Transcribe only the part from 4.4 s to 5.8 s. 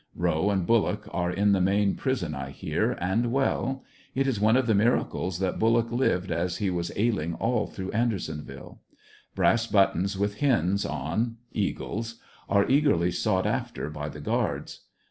of the miracles that